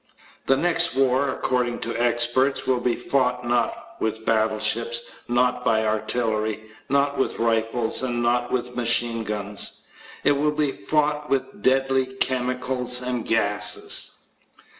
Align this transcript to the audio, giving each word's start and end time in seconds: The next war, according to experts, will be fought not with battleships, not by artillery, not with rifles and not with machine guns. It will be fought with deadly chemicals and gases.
The 0.47 0.57
next 0.57 0.95
war, 0.95 1.29
according 1.29 1.77
to 1.81 1.95
experts, 1.95 2.65
will 2.65 2.79
be 2.79 2.95
fought 2.95 3.47
not 3.47 3.97
with 3.99 4.25
battleships, 4.25 5.03
not 5.27 5.63
by 5.63 5.85
artillery, 5.85 6.63
not 6.89 7.19
with 7.19 7.37
rifles 7.37 8.01
and 8.01 8.23
not 8.23 8.49
with 8.51 8.75
machine 8.75 9.23
guns. 9.23 9.85
It 10.23 10.31
will 10.31 10.53
be 10.53 10.71
fought 10.71 11.29
with 11.29 11.61
deadly 11.61 12.07
chemicals 12.15 12.99
and 13.03 13.23
gases. 13.27 14.23